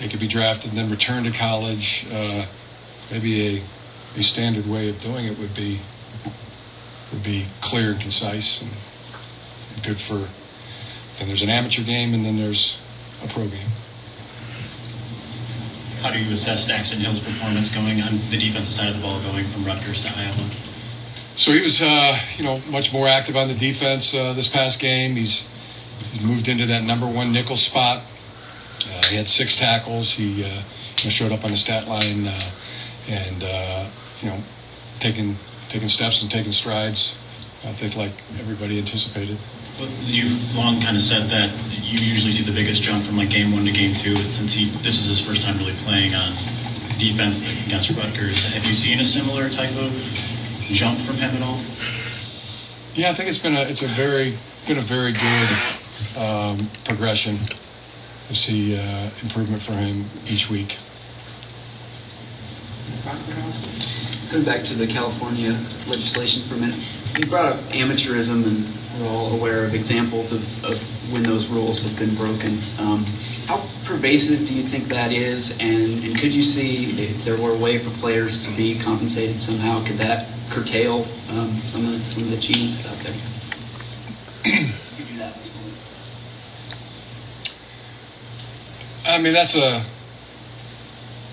they 0.00 0.08
could 0.08 0.20
be 0.20 0.28
drafted 0.28 0.70
and 0.70 0.78
then 0.78 0.90
return 0.90 1.24
to 1.24 1.30
college. 1.30 2.06
Uh, 2.12 2.46
maybe 3.10 3.56
a, 3.56 3.62
a 4.18 4.22
standard 4.22 4.66
way 4.66 4.88
of 4.88 5.00
doing 5.00 5.26
it 5.26 5.38
would 5.38 5.54
be 5.54 5.80
would 7.12 7.22
be 7.22 7.46
clear 7.60 7.92
and 7.92 8.00
concise 8.00 8.62
and 8.62 8.70
good 9.84 9.98
for. 9.98 10.28
Then 11.18 11.28
there's 11.28 11.42
an 11.42 11.50
amateur 11.50 11.84
game 11.84 12.12
and 12.12 12.24
then 12.24 12.36
there's 12.36 12.78
a 13.22 13.28
pro 13.28 13.46
game. 13.46 13.68
How 16.00 16.10
do 16.12 16.18
you 16.18 16.30
assess 16.34 16.68
Daxton 16.68 16.98
Hill's 16.98 17.20
performance 17.20 17.72
going 17.72 18.02
on 18.02 18.18
the 18.30 18.36
defensive 18.36 18.74
side 18.74 18.88
of 18.88 18.96
the 18.96 19.00
ball, 19.00 19.22
going 19.22 19.46
from 19.46 19.64
Rutgers 19.64 20.02
to 20.02 20.08
Iowa? 20.08 20.50
So 21.36 21.50
he 21.52 21.62
was, 21.62 21.82
uh, 21.82 22.16
you 22.36 22.44
know, 22.44 22.60
much 22.70 22.92
more 22.92 23.08
active 23.08 23.36
on 23.36 23.48
the 23.48 23.54
defense 23.54 24.14
uh, 24.14 24.34
this 24.34 24.48
past 24.48 24.80
game. 24.80 25.16
He's, 25.16 25.48
moved 26.22 26.48
into 26.48 26.66
that 26.66 26.84
number 26.84 27.06
one 27.06 27.32
nickel 27.32 27.56
spot. 27.56 28.02
Uh, 28.86 29.02
he 29.08 29.16
had 29.16 29.28
six 29.28 29.56
tackles. 29.56 30.12
He 30.12 30.44
uh, 30.44 30.62
showed 30.96 31.32
up 31.32 31.44
on 31.44 31.50
the 31.50 31.56
stat 31.56 31.88
line 31.88 32.26
uh, 32.26 32.40
and 33.08 33.42
uh, 33.42 33.86
you 34.22 34.28
know, 34.28 34.38
taking 35.00 35.36
taking 35.68 35.88
steps 35.88 36.22
and 36.22 36.30
taking 36.30 36.52
strides. 36.52 37.16
I 37.64 37.72
think 37.72 37.96
like 37.96 38.12
everybody 38.38 38.78
anticipated. 38.78 39.38
You've 40.02 40.54
long 40.54 40.80
kind 40.80 40.96
of 40.96 41.02
said 41.02 41.28
that 41.30 41.50
you 41.82 41.98
usually 41.98 42.30
see 42.30 42.44
the 42.44 42.52
biggest 42.52 42.82
jump 42.82 43.04
from 43.04 43.16
like 43.16 43.30
game 43.30 43.52
one 43.52 43.64
to 43.64 43.72
game 43.72 43.94
two. 43.94 44.16
Since 44.16 44.52
he 44.52 44.70
this 44.82 44.98
is 44.98 45.08
his 45.08 45.20
first 45.20 45.42
time 45.42 45.58
really 45.58 45.74
playing 45.84 46.14
on 46.14 46.30
defense 46.98 47.46
against 47.66 47.90
Rutgers, 47.90 48.44
have 48.54 48.64
you 48.64 48.74
seen 48.74 49.00
a 49.00 49.04
similar 49.04 49.48
type 49.50 49.74
of 49.76 49.90
jump 50.72 51.00
from 51.00 51.16
him 51.16 51.34
at 51.34 51.42
all? 51.42 51.60
Yeah, 52.94 53.10
I 53.10 53.14
think 53.14 53.28
it's 53.28 53.38
been 53.38 53.56
a 53.56 53.62
it's 53.62 53.82
a 53.82 53.86
very 53.88 54.38
been 54.66 54.78
a 54.78 54.82
very 54.82 55.12
good 55.12 55.48
um, 56.16 56.70
progression. 56.84 57.38
I 58.30 58.32
see 58.32 58.76
uh, 58.78 59.10
improvement 59.22 59.62
from 59.62 59.76
him 59.76 60.04
each 60.26 60.48
week. 60.48 60.78
Dr. 63.04 63.34
Going 64.32 64.44
back 64.44 64.64
to 64.64 64.74
the 64.74 64.86
California 64.86 65.58
legislation 65.86 66.42
for 66.44 66.54
a 66.54 66.58
minute, 66.58 66.80
you 67.18 67.26
brought 67.26 67.44
up 67.44 67.60
amateurism, 67.64 68.46
and 68.46 69.00
we're 69.00 69.08
all 69.08 69.34
aware 69.34 69.64
of 69.64 69.74
examples 69.74 70.32
of, 70.32 70.64
of 70.64 70.78
when 71.12 71.22
those 71.22 71.46
rules 71.48 71.82
have 71.82 71.98
been 71.98 72.14
broken. 72.14 72.58
Um, 72.78 73.04
how 73.46 73.66
pervasive 73.84 74.46
do 74.46 74.54
you 74.54 74.62
think 74.62 74.88
that 74.88 75.12
is, 75.12 75.52
and, 75.58 76.04
and 76.04 76.18
could 76.18 76.32
you 76.32 76.42
see 76.42 77.02
if 77.02 77.24
there 77.24 77.36
were 77.36 77.50
a 77.50 77.56
way 77.56 77.78
for 77.78 77.90
players 78.00 78.44
to 78.46 78.56
be 78.56 78.78
compensated 78.78 79.40
somehow? 79.40 79.84
Could 79.84 79.98
that 79.98 80.28
curtail 80.50 81.06
um, 81.30 81.56
some 81.66 81.92
of 81.92 82.02
some 82.12 82.24
of 82.24 82.30
the 82.30 82.38
cheating 82.38 82.74
out 82.86 82.98
there? 82.98 83.14
I 89.06 89.18
mean, 89.18 89.34
that's 89.34 89.54
a 89.54 89.84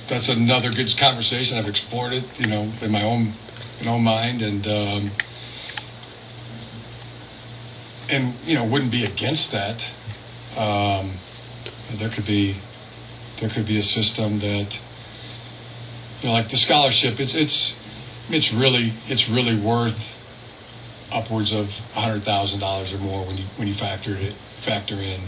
that's 0.08 0.28
another 0.28 0.70
good 0.70 0.94
conversation. 0.98 1.58
I've 1.58 1.70
explored 1.70 2.14
it, 2.14 2.40
you 2.40 2.48
know, 2.48 2.70
in 2.82 2.92
my 2.92 3.04
own 3.04 3.34
in 3.80 3.86
my 3.86 3.92
own 3.94 4.04
mind, 4.04 4.42
and 4.42 4.68
um, 4.68 5.12
and 8.10 8.36
you 8.46 8.56
know, 8.56 8.66
wouldn't 8.66 8.92
be 8.92 9.06
against 9.06 9.54
that. 9.54 9.90
Um, 10.58 11.14
there 11.92 12.10
could 12.10 12.26
be 12.26 12.56
there 13.40 13.50
could 13.50 13.66
be 13.66 13.78
a 13.78 13.84
system 13.84 14.40
that 14.40 14.80
you 16.22 16.28
know, 16.28 16.34
like 16.34 16.50
the 16.50 16.58
scholarship. 16.58 17.20
It's 17.20 17.36
it's 17.36 17.78
it's 18.30 18.54
really 18.54 18.94
it's 19.08 19.30
really 19.30 19.56
worth 19.56 20.18
upwards 21.12 21.52
of 21.52 21.78
hundred 21.94 22.24
thousand 22.24 22.60
dollars 22.60 22.94
or 22.94 23.00
more 23.00 23.26
when 23.26 23.38
you 23.38 23.46
when 23.58 23.68
you 23.68 23.74
factor 23.74 24.16
it 24.16 24.34
factor 24.34 24.96
in, 24.96 25.20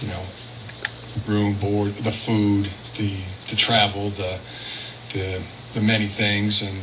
you 0.00 0.08
know, 0.08 0.22
room, 1.26 1.54
board, 1.54 1.92
the 1.96 2.12
food, 2.12 2.70
the 2.96 3.18
the 3.50 3.56
travel, 3.56 4.10
the 4.10 4.38
the 5.12 5.42
the 5.74 5.80
many 5.80 6.06
things, 6.06 6.62
and 6.62 6.78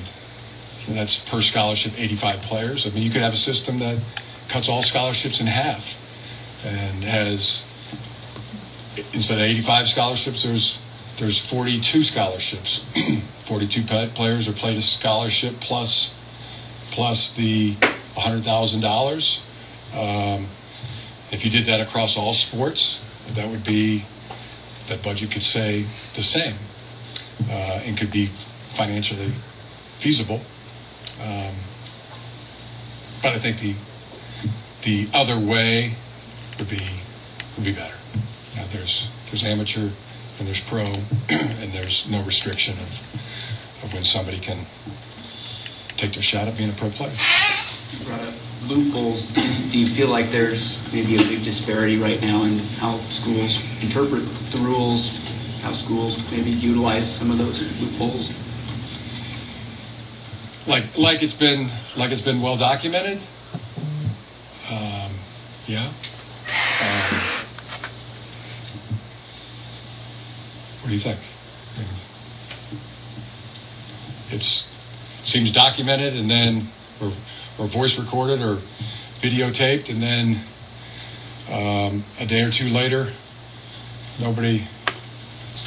that's 0.89 1.19
per 1.19 1.41
scholarship, 1.41 1.93
85 1.98 2.41
players. 2.41 2.88
I 2.88 2.89
mean, 2.89 3.03
you 3.03 3.12
could 3.12 3.22
have 3.22 3.34
a 3.34 3.38
system 3.38 3.79
that 3.79 4.00
cuts 4.50 4.67
all 4.67 4.84
scholarships 4.84 5.39
in 5.39 5.48
half, 5.48 5.98
and 6.65 7.03
has 7.03 7.65
instead 9.13 9.38
of 9.38 9.44
85 9.44 9.88
scholarships, 9.89 10.44
there's 10.44 10.79
there's 11.18 11.39
42 11.39 12.03
scholarships. 12.03 12.86
42 13.46 13.84
pa- 13.84 14.10
players 14.13 14.48
are 14.48 14.53
played 14.53 14.77
a 14.77 14.82
scholarship 14.82 15.60
plus 15.60 16.13
plus 16.91 17.34
the 17.34 17.74
$100,000. 18.15 19.41
Um, 19.94 20.48
if 21.32 21.46
you 21.46 21.51
did 21.51 21.65
that 21.65 21.79
across 21.79 22.18
all 22.18 22.34
sports, 22.34 23.01
that 23.34 23.50
would 23.50 23.63
be 23.63 24.06
that 24.88 25.03
budget 25.03 25.32
could 25.32 25.44
say 25.44 25.86
the 26.15 26.24
same 26.24 26.56
uh, 27.50 27.82
and 27.86 27.98
could 27.98 28.12
be 28.12 28.29
financially 28.70 29.32
feasible. 29.98 30.41
Um, 31.22 31.53
but 33.22 33.34
I 33.34 33.39
think 33.39 33.60
the 33.60 33.75
the 34.82 35.10
other 35.13 35.38
way 35.38 35.96
would 36.58 36.70
be 36.70 37.01
would 37.56 37.65
be 37.65 37.74
better. 37.74 37.99
There's 38.71 39.09
there's 39.27 39.43
amateur 39.43 39.89
and 40.39 40.47
there's 40.47 40.61
pro, 40.61 40.83
and 41.29 41.73
there's 41.73 42.09
no 42.09 42.21
restriction 42.23 42.77
of 42.79 43.83
of 43.83 43.93
when 43.93 44.03
somebody 44.03 44.39
can 44.39 44.65
take 45.97 46.13
their 46.13 46.23
shot 46.23 46.47
at 46.47 46.57
being 46.57 46.69
a 46.69 46.73
pro 46.73 46.89
player. 46.89 47.11
You 47.91 48.05
brought 48.05 48.21
up 48.21 48.33
loopholes. 48.67 49.25
Do 49.25 49.41
you, 49.41 49.71
do 49.71 49.79
you 49.79 49.88
feel 49.88 50.09
like 50.09 50.31
there's 50.31 50.77
maybe 50.93 51.15
a 51.15 51.23
big 51.23 51.43
disparity 51.43 51.97
right 51.97 52.21
now 52.21 52.43
in 52.43 52.59
how 52.79 52.97
schools 53.09 53.59
interpret 53.81 54.23
the 54.51 54.59
rules, 54.59 55.17
how 55.61 55.73
schools 55.73 56.19
maybe 56.31 56.51
utilize 56.51 57.09
some 57.15 57.31
of 57.31 57.38
those 57.38 57.61
loopholes? 57.79 58.31
like 60.69 60.97
like 60.97 61.23
it's 61.23 61.33
been 61.33 61.69
like 61.97 62.11
it's 62.11 62.21
been 62.21 62.41
well 62.41 62.55
documented. 62.55 63.19
Um, 64.69 65.11
yeah. 65.65 65.91
Um, 66.81 67.19
what 70.81 70.88
do 70.88 70.88
you 71.00 71.15
think? 71.15 71.20
It's 74.32 74.70
seems 75.24 75.51
documented 75.51 76.15
and 76.15 76.29
then 76.29 76.68
or, 77.01 77.12
or 77.58 77.68
voice 77.68 77.98
recorded 77.98 78.41
or 78.41 78.60
videotaped 79.20 79.89
and 79.89 80.01
then 80.01 80.39
um, 81.51 82.03
a 82.20 82.25
day 82.25 82.41
or 82.41 82.50
two 82.50 82.70
later 82.70 83.12
nobody 84.20 84.63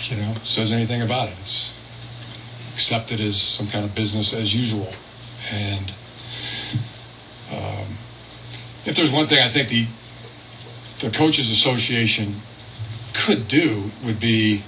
you 0.08 0.16
know 0.16 0.34
says 0.44 0.72
anything 0.72 1.02
about 1.02 1.28
it. 1.28 1.36
It's 1.40 1.72
accepted 2.74 3.20
as 3.20 3.40
some 3.40 3.68
kind 3.68 3.84
of 3.84 3.94
business 3.94 4.32
as 4.32 4.54
usual. 4.54 4.92
And 5.50 5.92
um, 7.50 7.98
if 8.84 8.96
there's 8.96 9.10
one 9.10 9.26
thing 9.26 9.38
I 9.38 9.48
think 9.48 9.68
the 9.68 9.86
the 11.00 11.10
coaches 11.10 11.50
association 11.50 12.36
could 13.12 13.48
do 13.48 13.90
would 14.04 14.20
be 14.20 14.62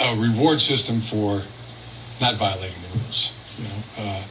a 0.00 0.16
reward 0.16 0.60
system 0.60 1.00
for 1.00 1.42
not 2.20 2.36
violating 2.36 2.76
the 2.82 2.98
rules. 2.98 3.32
You 3.58 3.64
know, 3.64 3.82
uh, 3.98 4.22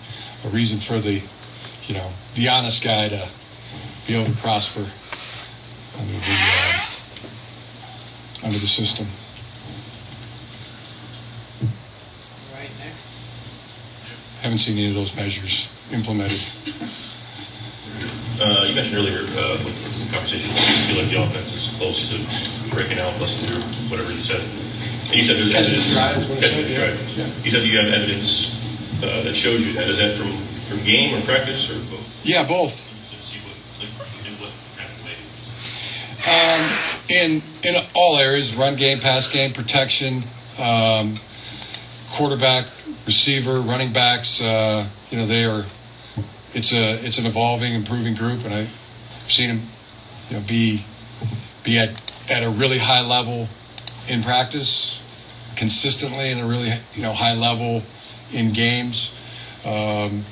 a 0.45 0.49
reason 0.49 0.79
for 0.79 0.99
the 0.99 1.21
you 1.87 1.93
know 1.93 2.11
the 2.35 2.49
honest 2.49 2.83
guy 2.83 3.09
to 3.09 3.27
be 4.07 4.15
able 4.15 4.33
to 4.33 4.37
prosper 4.39 4.85
under 5.97 6.13
the 6.13 6.19
uh, 6.27 6.85
under 8.43 8.59
the 8.59 8.67
system. 8.67 9.07
All 11.61 12.57
right, 12.57 12.69
Nick? 12.79 12.93
Haven't 14.41 14.57
seen 14.59 14.77
any 14.77 14.89
of 14.89 14.95
those 14.95 15.15
measures 15.15 15.71
implemented. 15.91 16.43
Uh, 18.41 18.65
you 18.67 18.75
mentioned 18.75 18.97
earlier 18.97 19.19
uh, 19.37 19.57
with 19.63 19.77
the 19.99 20.11
conversation, 20.11 20.49
you 20.49 20.55
feel 20.93 21.03
like 21.03 21.11
the 21.11 21.21
offense 21.23 21.53
is 21.53 21.73
close 21.77 22.09
to 22.09 22.69
breaking 22.73 22.99
out, 22.99 23.17
busting 23.19 23.47
through, 23.47 23.61
whatever 23.89 24.11
you 24.11 24.23
said. 24.23 24.41
And 25.13 25.19
you 25.19 25.27
said 25.27 25.37
there's 25.37 25.53
evidence. 25.53 25.85
Describes 25.85 26.27
what 26.27 26.39
it 26.43 26.71
said. 26.71 26.97
Right. 26.97 27.15
Yeah. 27.15 27.43
You 27.43 27.51
said 27.51 27.63
you 27.65 27.77
have 27.77 27.93
evidence 27.93 28.59
uh, 29.03 29.21
that 29.21 29.35
shows 29.35 29.63
you 29.63 29.73
that. 29.73 29.87
Is 29.87 29.99
that 29.99 30.17
from, 30.17 30.35
from 30.67 30.83
game 30.83 31.13
or 31.13 31.23
practice 31.23 31.69
or 31.69 31.75
both? 31.75 32.25
Yeah, 32.25 32.47
both. 32.47 32.89
Um, 36.27 36.67
in 37.09 37.43
in 37.63 37.85
all 37.93 38.17
areas, 38.17 38.55
run 38.55 38.75
game, 38.75 38.99
pass 38.99 39.27
game, 39.27 39.53
protection, 39.53 40.23
um, 40.57 41.17
quarterback, 42.13 42.65
receiver, 43.05 43.61
running 43.61 43.93
backs. 43.93 44.41
Uh, 44.41 44.87
you 45.11 45.19
know, 45.19 45.27
they 45.27 45.45
are. 45.45 45.65
It's 46.55 46.73
a 46.73 46.93
it's 47.05 47.19
an 47.19 47.27
evolving, 47.27 47.75
improving 47.75 48.15
group, 48.15 48.45
and 48.45 48.53
I've 48.55 48.71
seen 49.31 49.49
them, 49.49 49.61
you 50.29 50.37
know, 50.37 50.43
be 50.47 50.85
be 51.63 51.77
at 51.77 52.01
at 52.31 52.41
a 52.41 52.49
really 52.49 52.79
high 52.79 53.05
level 53.05 53.47
in 54.07 54.23
practice 54.23 55.02
consistently, 55.55 56.31
and 56.31 56.41
a 56.41 56.45
really 56.45 56.73
you 56.93 57.01
know 57.01 57.13
high 57.13 57.33
level 57.35 57.83
in 58.31 58.53
games. 58.53 59.13
Um, 59.65 60.25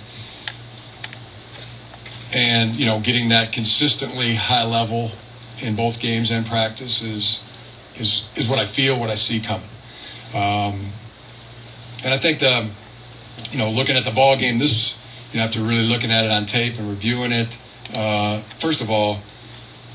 and 2.33 2.75
you 2.75 2.85
know, 2.85 2.99
getting 2.99 3.29
that 3.29 3.51
consistently 3.51 4.35
high 4.35 4.63
level 4.63 5.11
in 5.61 5.75
both 5.75 5.99
games 5.99 6.31
and 6.31 6.45
practice 6.45 7.01
is 7.01 7.43
is 7.97 8.27
is 8.35 8.47
what 8.47 8.59
I 8.59 8.65
feel, 8.65 8.99
what 8.99 9.09
I 9.09 9.15
see 9.15 9.39
coming. 9.39 9.67
Um, 10.33 10.91
and 12.03 12.13
I 12.13 12.17
think 12.17 12.39
the 12.39 12.69
you 13.51 13.57
know 13.57 13.69
looking 13.69 13.95
at 13.95 14.05
the 14.05 14.11
ball 14.11 14.37
game, 14.37 14.57
this 14.57 14.97
you 15.31 15.39
know 15.39 15.45
after 15.45 15.61
really 15.61 15.87
looking 15.87 16.11
at 16.11 16.25
it 16.25 16.31
on 16.31 16.45
tape 16.45 16.77
and 16.79 16.89
reviewing 16.89 17.31
it, 17.31 17.57
uh, 17.97 18.41
first 18.59 18.81
of 18.81 18.89
all, 18.89 19.19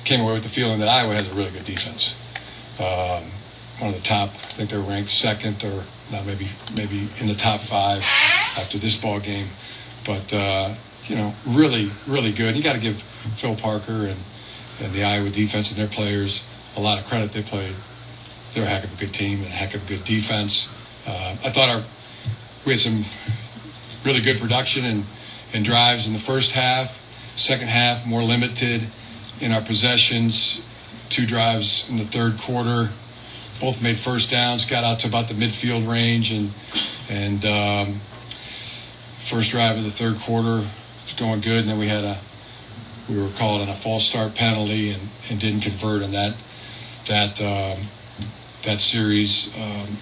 came 0.04 0.21
away 0.21 0.35
with 0.35 0.42
the 0.42 0.49
feeling 0.49 0.78
that 0.80 0.88
Iowa 0.88 1.14
has 1.14 1.28
a 1.30 1.35
really 1.35 1.50
good 1.50 1.64
defense. 1.64 2.16
Um, 2.78 3.30
one 3.78 3.90
of 3.90 3.97
the 3.97 4.02
top, 4.02 4.30
I 4.30 4.49
think 4.56 4.71
they're 4.71 4.80
ranked 4.80 5.11
second 5.11 5.62
or 5.64 5.85
not 6.11 6.25
maybe 6.25 6.49
maybe 6.76 7.09
in 7.21 7.26
the 7.26 7.35
top 7.35 7.61
five 7.61 8.02
after 8.56 8.78
this 8.78 8.97
ball 8.97 9.21
game, 9.21 9.49
but. 10.04 10.33
Uh, 10.33 10.75
you 11.09 11.16
know, 11.16 11.35
really, 11.47 11.90
really 12.06 12.33
good. 12.33 12.56
You 12.56 12.62
got 12.62 12.75
to 12.75 12.80
give 12.80 13.00
Phil 13.37 13.56
Parker 13.56 14.06
and, 14.06 14.18
and 14.80 14.92
the 14.92 15.04
Iowa 15.04 15.30
defense 15.30 15.71
and 15.71 15.80
their 15.80 15.88
players 15.88 16.47
a 16.76 16.80
lot 16.80 16.99
of 16.99 17.06
credit. 17.06 17.33
They 17.33 17.42
played. 17.42 17.75
They're 18.52 18.64
a 18.64 18.68
heck 18.68 18.85
of 18.85 18.92
a 18.92 18.97
good 18.97 19.14
team 19.14 19.38
and 19.38 19.47
a 19.47 19.50
heck 19.50 19.75
of 19.75 19.85
a 19.85 19.88
good 19.88 20.04
defense. 20.04 20.73
Uh, 21.06 21.37
I 21.45 21.50
thought 21.50 21.68
our 21.68 21.85
we 22.64 22.73
had 22.73 22.80
some 22.80 23.04
really 24.04 24.21
good 24.21 24.40
production 24.40 24.85
and, 24.85 25.04
and 25.52 25.64
drives 25.64 26.06
in 26.06 26.12
the 26.12 26.18
first 26.18 26.52
half. 26.52 27.02
Second 27.37 27.68
half, 27.68 28.04
more 28.06 28.23
limited 28.23 28.83
in 29.40 29.52
our 29.52 29.61
possessions. 29.61 30.62
Two 31.09 31.26
drives 31.26 31.88
in 31.88 31.99
the 31.99 32.04
third 32.04 32.38
quarter. 32.38 32.90
Both 33.61 33.83
made 33.83 33.99
first 33.99 34.31
downs, 34.31 34.67
got 34.67 34.85
out 34.85 35.01
to 35.01 35.09
about 35.09 35.29
the 35.29 35.35
midfield 35.35 35.89
range, 35.91 36.33
and 36.33 36.53
and 37.09 37.45
um, 37.45 38.01
first 39.21 39.51
drive 39.51 39.79
of 39.79 39.85
the 39.85 39.91
third 39.91 40.19
quarter 40.19 40.67
was 41.05 41.15
going 41.17 41.41
good, 41.41 41.61
and 41.61 41.69
then 41.69 41.79
we 41.79 41.89
had 41.89 42.05
a 42.05 42.19
we 43.09 43.21
were 43.21 43.31
called 43.31 43.63
on 43.63 43.69
a 43.69 43.75
false 43.75 44.05
start 44.05 44.35
penalty 44.35 44.91
and, 44.91 45.09
and 45.31 45.41
didn't 45.41 45.61
convert 45.61 46.03
on 46.03 46.11
that 46.13 46.35
that 47.07 47.41
um, 47.41 47.83
that 48.65 48.81
series. 48.81 49.57
Um, 49.57 49.97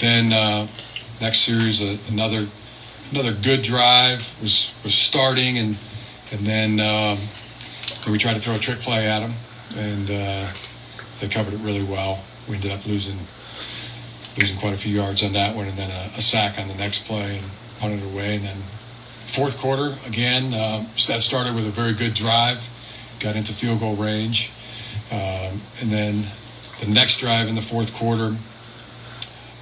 then 0.00 0.32
uh, 0.32 0.66
next 1.20 1.40
series, 1.40 1.80
uh, 1.80 1.96
another 2.08 2.48
another 3.10 3.32
good 3.32 3.62
drive 3.62 4.34
was 4.42 4.74
was 4.82 4.94
starting, 4.94 5.58
and 5.58 5.78
and 6.32 6.46
then 6.46 6.80
um, 6.80 7.18
we 8.10 8.18
tried 8.18 8.34
to 8.34 8.40
throw 8.40 8.56
a 8.56 8.58
trick 8.58 8.80
play 8.80 9.06
at 9.06 9.20
them, 9.20 9.34
and 9.76 10.10
uh, 10.10 10.50
they 11.20 11.28
covered 11.28 11.54
it 11.54 11.60
really 11.60 11.84
well. 11.84 12.22
We 12.48 12.56
ended 12.56 12.72
up 12.72 12.86
losing 12.86 13.18
losing 14.36 14.58
quite 14.58 14.74
a 14.74 14.78
few 14.78 14.94
yards 14.94 15.22
on 15.22 15.32
that 15.32 15.54
one, 15.54 15.66
and 15.66 15.78
then 15.78 15.90
a, 15.90 16.10
a 16.18 16.22
sack 16.22 16.58
on 16.58 16.68
the 16.68 16.74
next 16.74 17.06
play 17.06 17.38
and 17.38 17.46
punted 17.78 18.02
away, 18.02 18.36
and 18.36 18.44
then 18.44 18.56
fourth 19.24 19.58
quarter, 19.58 19.96
again, 20.06 20.54
uh, 20.54 20.86
that 21.08 21.22
started 21.22 21.54
with 21.54 21.66
a 21.66 21.70
very 21.70 21.94
good 21.94 22.14
drive, 22.14 22.68
got 23.20 23.36
into 23.36 23.52
field 23.52 23.80
goal 23.80 23.96
range. 23.96 24.52
Um, 25.10 25.60
and 25.80 25.90
then 25.90 26.24
the 26.80 26.86
next 26.86 27.18
drive 27.18 27.48
in 27.48 27.54
the 27.54 27.62
fourth 27.62 27.94
quarter 27.94 28.36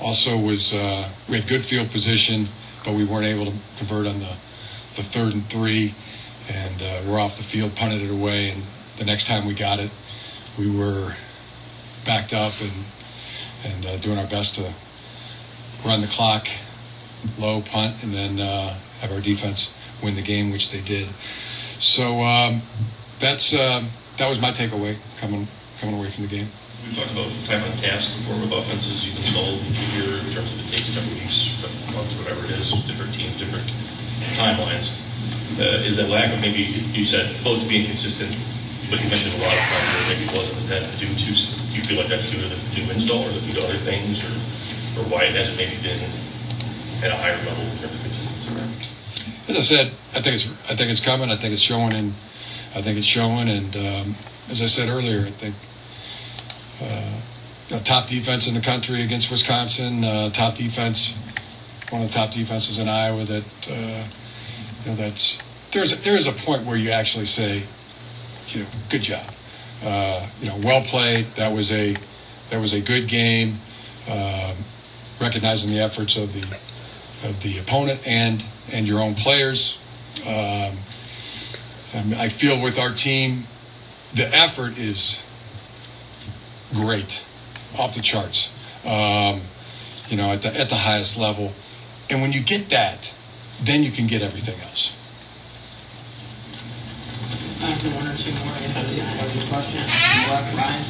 also 0.01 0.37
was, 0.37 0.75
uh, 0.75 1.09
we 1.29 1.37
had 1.37 1.49
good 1.49 1.65
field 1.65 1.91
position, 1.91 2.49
but 2.85 2.95
we 2.95 3.05
weren't 3.05 3.27
able 3.27 3.47
to 3.47 3.53
convert 3.79 4.07
on 4.07 4.19
the, 4.21 4.33
the 4.97 5.03
third 5.03 5.33
and 5.33 5.49
three. 5.49 5.95
And 6.51 6.83
uh, 6.83 7.03
we're 7.07 7.21
off 7.21 7.37
the 7.37 7.43
field, 7.43 7.75
punted 7.77 8.03
it 8.03 8.11
away. 8.11 8.51
And 8.51 8.63
the 8.97 9.05
next 9.05 9.27
time 9.27 9.47
we 9.47 9.55
got 9.55 9.79
it, 9.79 9.91
we 10.59 10.69
were 10.71 11.15
backed 12.05 12.33
up 12.33 12.53
and, 12.61 12.73
and 13.65 13.87
uh, 13.87 13.97
doing 13.99 14.19
our 14.19 14.27
best 14.27 14.57
to 14.57 14.73
run 15.85 16.01
the 16.01 16.07
clock, 16.07 16.47
low 17.39 17.63
punt, 17.63 18.03
and 18.03 18.13
then 18.13 18.41
uh, 18.41 18.79
have 19.01 19.13
our 19.13 19.21
defense 19.21 19.75
win 20.03 20.15
the 20.15 20.23
game, 20.23 20.51
which 20.51 20.71
they 20.71 20.81
did. 20.81 21.09
So 21.79 22.23
um, 22.23 22.63
that's 23.19 23.55
uh, 23.55 23.85
that 24.19 24.29
was 24.29 24.41
my 24.41 24.53
takeaway 24.53 24.97
coming 25.19 25.49
coming 25.81 25.99
away 25.99 26.11
from 26.11 26.25
the 26.25 26.31
game. 26.31 26.49
We 26.89 26.97
talked 26.97 27.13
about 27.13 27.31
time 27.47 27.63
on 27.63 27.79
task 27.79 28.17
before 28.19 28.35
with 28.41 28.51
offenses 28.51 29.07
you've 29.07 29.17
installed 29.17 29.61
here 29.95 30.19
in 30.19 30.27
terms 30.35 30.53
of 30.53 30.59
it 30.67 30.71
takes 30.71 30.91
several 30.91 31.15
weeks, 31.15 31.55
months, 31.95 32.19
whatever 32.19 32.45
it 32.45 32.51
is, 32.51 32.71
different 32.87 33.15
teams, 33.15 33.39
different 33.39 33.67
timelines. 34.35 34.91
Uh, 35.59 35.87
is 35.87 35.97
that 35.97 36.09
lack 36.09 36.33
of 36.33 36.41
maybe 36.41 36.63
you 36.91 37.05
said 37.05 37.37
close 37.43 37.63
to 37.63 37.69
being 37.69 37.87
consistent, 37.87 38.35
but 38.91 39.03
you 39.03 39.09
mentioned 39.09 39.35
a 39.35 39.47
lot 39.47 39.55
of 39.55 39.63
times 39.63 40.09
maybe 40.09 40.25
it 40.25 40.35
wasn't. 40.35 40.59
Is 40.59 40.69
that 40.69 40.99
due 40.99 41.15
to? 41.15 41.62
Do 41.73 41.79
you 41.79 41.85
feel 41.85 41.97
like 41.99 42.09
that's 42.09 42.31
due 42.31 42.43
to 42.43 42.49
the 42.49 42.57
new 42.75 42.91
install, 42.93 43.25
or 43.25 43.33
due 43.33 43.53
to 43.53 43.67
other 43.67 43.79
things, 43.79 44.23
or 44.23 45.01
or 45.01 45.05
why 45.09 45.25
it 45.25 45.35
hasn't 45.35 45.57
maybe 45.57 45.81
been 45.83 46.01
at 47.03 47.11
a 47.11 47.17
higher 47.17 47.37
level 47.47 47.65
in 47.65 47.79
terms 47.79 47.95
of 47.95 48.01
consistency? 48.03 48.33
As 49.49 49.57
I 49.57 49.61
said, 49.61 49.93
I 50.15 50.21
think 50.21 50.37
it's 50.37 50.51
I 50.71 50.77
think 50.77 50.91
it's 50.91 51.01
coming. 51.01 51.31
I 51.31 51.37
think 51.37 51.53
it's 51.55 51.63
showing, 51.63 51.95
and 51.95 52.13
I 52.75 52.83
think 52.83 52.99
it's 52.99 53.07
showing. 53.07 53.49
And 53.49 53.75
um, 53.77 54.15
as 54.51 54.61
I 54.61 54.67
said 54.67 54.89
earlier, 54.89 55.27
I 55.27 55.31
think 55.31 55.55
uh, 56.81 57.21
you 57.69 57.77
know, 57.77 57.83
top 57.83 58.09
defense 58.09 58.47
in 58.47 58.55
the 58.55 58.61
country 58.61 59.03
against 59.03 59.31
Wisconsin, 59.31 60.05
uh, 60.05 60.31
top 60.31 60.57
defense, 60.57 61.17
one 61.91 62.03
of 62.03 62.09
the 62.09 62.15
top 62.15 62.33
defenses 62.33 62.79
in 62.79 62.89
Iowa. 62.89 63.25
That 63.25 63.45
uh, 63.71 64.05
you 64.85 64.91
know, 64.91 64.97
that's 64.97 65.41
there's 65.73 65.99
there 66.03 66.15
is 66.15 66.27
a 66.27 66.33
point 66.33 66.67
where 66.67 66.77
you 66.77 66.91
actually 66.91 67.27
say, 67.27 67.63
you 68.49 68.61
know, 68.61 68.69
good 68.91 69.03
job. 69.03 69.27
Uh, 69.83 70.29
you 70.41 70.49
know, 70.49 70.59
well 70.63 70.83
played. 70.83 71.27
That 71.37 71.53
was 71.53 71.73
a 71.73 71.97
that 72.51 72.61
was 72.61 72.73
a 72.73 72.81
good 72.81 73.09
game. 73.09 73.59
Um, 74.09 74.57
recognizing 75.21 75.71
the 75.71 75.81
efforts 75.81 76.17
of 76.17 76.33
the 76.33 76.59
of 77.27 77.43
the 77.43 77.59
opponent 77.59 78.07
and 78.07 78.45
and 78.71 78.87
your 78.87 79.01
own 79.01 79.15
players. 79.15 79.79
Um, 80.27 80.77
I 81.95 82.29
feel 82.29 82.61
with 82.61 82.79
our 82.79 82.91
team, 82.91 83.47
the 84.15 84.27
effort 84.35 84.79
is 84.79 85.23
great, 86.73 87.25
off 87.79 87.95
the 87.95 88.01
charts. 88.01 88.51
Um, 88.85 89.43
you 90.09 90.17
know, 90.17 90.33
at 90.33 90.43
the 90.43 90.59
at 90.59 90.69
the 90.69 90.77
highest 90.77 91.19
level, 91.19 91.53
and 92.11 92.21
when 92.23 92.33
you 92.33 92.43
get 92.43 92.71
that, 92.71 93.13
then 93.63 93.83
you 93.83 93.93
can 93.93 94.07
get 94.07 94.23
everything 94.23 94.61
else. 94.61 94.97
Time 97.61 97.79
for 97.79 97.89
one 97.91 98.09
or 98.09 98.17
two 98.17 98.33
more. 98.33 98.55
Anybody 98.57 98.99
has 98.99 99.45
a 99.45 99.49
question? 99.49 99.79
Left, 100.29 100.57
Ryan? 100.57 100.85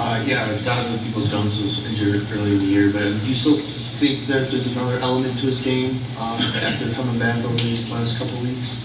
Uh, 0.00 0.22
yeah, 0.24 0.46
Donovan 0.62 1.04
Peoples 1.04 1.28
Jones 1.28 1.60
was 1.60 1.84
injured 1.84 2.30
earlier 2.30 2.52
in 2.52 2.58
the 2.60 2.64
year, 2.66 2.92
but 2.92 3.00
do 3.00 3.26
you 3.26 3.34
still 3.34 3.58
think 3.98 4.28
that 4.28 4.48
there's 4.48 4.68
another 4.68 4.96
element 5.00 5.36
to 5.40 5.46
his 5.46 5.60
game 5.60 5.96
um, 6.20 6.40
after 6.40 6.88
coming 6.92 7.18
back 7.18 7.44
over 7.44 7.56
these 7.56 7.90
last 7.90 8.16
couple 8.16 8.34
of 8.34 8.42
weeks? 8.42 8.80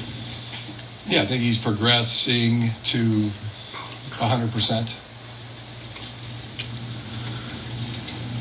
Yeah, 1.06 1.22
I 1.22 1.28
think 1.28 1.44
he's 1.44 1.60
progressing 1.60 2.72
to 2.86 3.30
100%. 4.10 4.98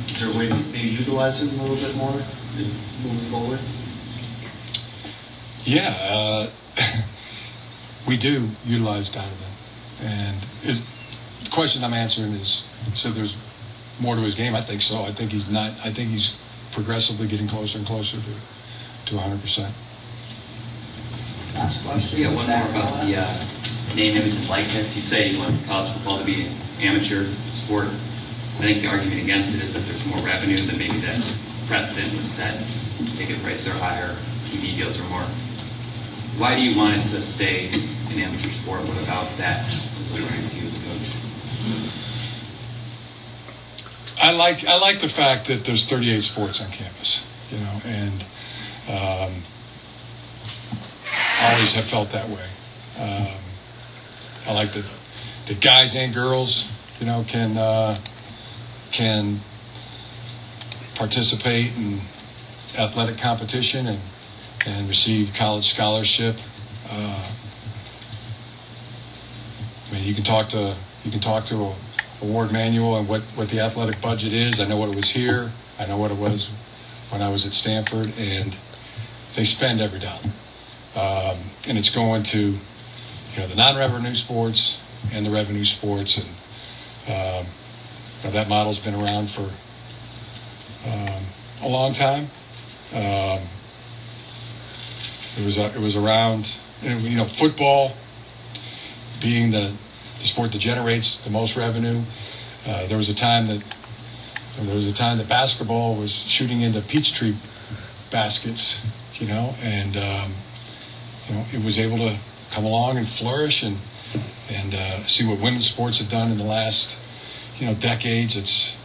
Is 0.08 0.20
there 0.20 0.30
a 0.30 0.38
way 0.38 0.48
to 0.48 0.54
maybe 0.54 0.88
utilize 0.88 1.42
him 1.42 1.60
a 1.60 1.62
little 1.64 1.76
bit 1.76 1.94
more 1.94 2.22
moving 3.02 3.30
forward? 3.30 3.60
Yeah, 5.64 5.94
uh, 6.00 6.50
we 8.08 8.16
do 8.16 8.48
utilize 8.64 9.10
Donovan. 9.10 9.36
And 10.00 10.38
question 11.52 11.84
I'm 11.84 11.94
answering 11.94 12.32
is, 12.32 12.64
so 12.94 13.10
there's 13.10 13.36
more 14.00 14.16
to 14.16 14.22
his 14.22 14.34
game? 14.34 14.54
I 14.54 14.62
think 14.62 14.80
so. 14.80 15.02
I 15.02 15.12
think 15.12 15.32
he's 15.32 15.48
not, 15.48 15.72
I 15.84 15.92
think 15.92 16.10
he's 16.10 16.36
progressively 16.72 17.28
getting 17.28 17.46
closer 17.46 17.78
and 17.78 17.86
closer 17.86 18.16
to, 18.16 19.06
to 19.06 19.14
100%. 19.14 19.70
Last 21.54 21.84
question. 21.84 22.20
Yeah, 22.20 22.34
one 22.34 22.46
more 22.48 22.66
about 22.70 23.06
the 23.06 23.16
uh, 23.16 23.94
name, 23.94 24.16
image, 24.16 24.34
and 24.34 24.48
likeness. 24.48 24.96
You 24.96 25.02
say 25.02 25.28
you 25.28 25.38
want 25.38 25.62
college 25.66 25.92
football 25.92 26.18
to 26.18 26.24
be 26.24 26.46
an 26.46 26.56
amateur 26.80 27.26
sport. 27.52 27.88
I 28.56 28.64
think 28.64 28.82
the 28.82 28.88
argument 28.88 29.20
against 29.20 29.54
it 29.54 29.62
is 29.62 29.74
that 29.74 29.80
there's 29.80 30.06
more 30.06 30.24
revenue 30.24 30.56
than 30.56 30.78
maybe 30.78 30.98
that 31.00 31.22
precedent 31.66 32.10
was 32.12 32.30
set. 32.30 32.64
Ticket 33.16 33.42
prices 33.42 33.68
are 33.68 33.78
higher, 33.78 34.16
TV 34.46 34.76
deals 34.76 34.98
are 34.98 35.08
more. 35.08 35.26
Why 36.38 36.54
do 36.54 36.62
you 36.62 36.76
want 36.76 36.96
it 36.96 37.08
to 37.10 37.22
stay 37.22 37.68
an 37.68 38.18
amateur 38.18 38.48
sport? 38.48 38.80
What 38.80 39.02
about 39.02 39.28
that 39.36 39.68
is 39.68 40.10
alluring 40.12 40.48
to 40.48 40.56
you 40.56 40.68
as 40.68 40.80
a 40.80 40.84
coach? 40.86 41.31
I 44.22 44.30
like 44.32 44.64
I 44.66 44.78
like 44.78 45.00
the 45.00 45.08
fact 45.08 45.48
that 45.48 45.64
there's 45.64 45.84
38 45.86 46.20
sports 46.22 46.60
on 46.60 46.70
campus, 46.70 47.26
you 47.50 47.58
know, 47.58 47.80
and 47.84 48.22
um, 48.88 49.42
I 51.40 51.54
always 51.54 51.74
have 51.74 51.84
felt 51.84 52.10
that 52.10 52.28
way. 52.28 52.46
Um, 52.98 53.38
I 54.46 54.52
like 54.54 54.72
that 54.74 54.84
the 55.46 55.54
guys 55.54 55.96
and 55.96 56.14
girls, 56.14 56.66
you 57.00 57.06
know, 57.06 57.24
can 57.26 57.56
uh, 57.56 57.96
can 58.92 59.40
participate 60.94 61.72
in 61.76 62.00
athletic 62.78 63.18
competition 63.18 63.88
and 63.88 64.00
and 64.66 64.88
receive 64.88 65.34
college 65.34 65.68
scholarship. 65.68 66.36
Uh, 66.88 67.28
I 69.90 69.94
mean, 69.94 70.04
you 70.04 70.14
can 70.14 70.22
talk 70.22 70.48
to 70.50 70.76
you 71.04 71.10
can 71.10 71.20
talk 71.20 71.46
to 71.46 71.56
a, 71.56 71.74
a 72.22 72.24
Warde 72.24 72.52
Manuel 72.52 72.96
and 72.96 73.08
what 73.08 73.22
what 73.34 73.48
the 73.48 73.60
athletic 73.60 74.00
budget 74.00 74.32
is. 74.32 74.60
I 74.60 74.66
know 74.66 74.76
what 74.76 74.88
it 74.88 74.96
was 74.96 75.10
here. 75.10 75.50
I 75.78 75.86
know 75.86 75.96
what 75.96 76.10
it 76.10 76.16
was 76.16 76.50
when 77.10 77.22
I 77.22 77.30
was 77.30 77.46
at 77.46 77.52
Stanford, 77.52 78.12
and 78.18 78.56
they 79.34 79.44
spend 79.44 79.80
every 79.80 79.98
dollar, 79.98 80.30
um, 80.94 81.38
and 81.68 81.78
it's 81.78 81.90
going 81.90 82.22
to 82.24 82.40
you 82.40 83.38
know 83.38 83.46
the 83.46 83.56
non-revenue 83.56 84.14
sports 84.14 84.80
and 85.12 85.26
the 85.26 85.30
revenue 85.30 85.64
sports, 85.64 86.18
and 86.18 86.28
um, 87.08 87.46
you 88.22 88.28
know, 88.28 88.30
that 88.30 88.48
model's 88.48 88.78
been 88.78 88.94
around 88.94 89.28
for 89.28 89.50
um, 90.86 91.22
a 91.62 91.68
long 91.68 91.92
time. 91.94 92.28
Um, 92.92 93.40
it 95.38 95.44
was 95.44 95.58
uh, 95.58 95.72
it 95.74 95.80
was 95.80 95.96
around 95.96 96.58
you 96.82 97.16
know 97.16 97.24
football 97.24 97.96
being 99.20 99.50
the, 99.52 99.72
the 100.22 100.28
sport 100.28 100.52
that 100.52 100.58
generates 100.58 101.20
the 101.20 101.30
most 101.30 101.56
revenue. 101.56 102.00
Uh, 102.66 102.86
there 102.86 102.96
was 102.96 103.08
a 103.08 103.14
time 103.14 103.48
that 103.48 103.62
there 104.56 104.74
was 104.74 104.86
a 104.86 104.94
time 104.94 105.18
that 105.18 105.28
basketball 105.28 105.96
was 105.96 106.12
shooting 106.12 106.60
into 106.60 106.80
Peachtree 106.80 107.34
baskets, 108.10 108.80
you 109.14 109.26
know, 109.26 109.54
and 109.62 109.96
um, 109.96 110.32
you 111.28 111.34
know 111.34 111.44
it 111.52 111.64
was 111.64 111.78
able 111.78 111.98
to 111.98 112.16
come 112.52 112.64
along 112.64 112.96
and 112.98 113.08
flourish 113.08 113.62
and 113.62 113.78
and 114.48 114.74
uh, 114.74 115.02
see 115.04 115.26
what 115.26 115.40
women's 115.40 115.68
sports 115.68 115.98
have 115.98 116.08
done 116.08 116.30
in 116.30 116.38
the 116.38 116.44
last 116.44 116.98
you 117.58 117.66
know 117.66 117.74
decades. 117.74 118.36
It's 118.36 118.76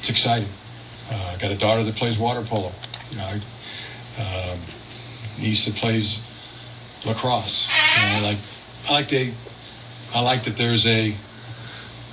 it's 0.00 0.10
exciting. 0.10 0.48
Uh, 1.10 1.34
I 1.34 1.38
got 1.40 1.52
a 1.52 1.56
daughter 1.56 1.84
that 1.84 1.94
plays 1.94 2.18
water 2.18 2.42
polo. 2.42 2.72
You 3.10 3.18
know, 3.18 3.38
I, 4.18 4.50
um, 4.52 4.58
niece 5.38 5.66
that 5.66 5.76
plays 5.76 6.20
lacrosse. 7.04 7.68
I 7.70 8.20
like 8.20 8.38
I 8.88 8.92
like 8.92 9.08
they 9.08 9.34
I 10.16 10.20
like 10.20 10.44
that 10.44 10.56
there's 10.56 10.86
a 10.86 11.14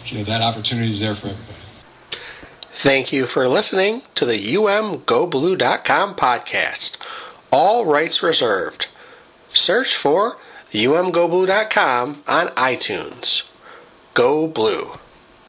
you 0.07 0.17
know 0.17 0.25
that 0.25 0.41
opportunity 0.41 0.89
is 0.89 0.99
there 0.99 1.15
for 1.15 1.27
everybody. 1.27 1.57
Thank 2.63 3.13
you 3.13 3.23
for 3.23 3.47
listening 3.47 4.01
to 4.15 4.25
the 4.25 4.33
umgoblue.com 4.33 6.15
podcast. 6.15 6.97
All 7.49 7.85
rights 7.85 8.21
reserved. 8.21 8.89
Search 9.53 9.95
for 9.95 10.35
umgoblue.com 10.73 12.23
on 12.27 12.47
iTunes. 12.47 13.49
Go 14.13 14.47
Blue. 14.47 14.99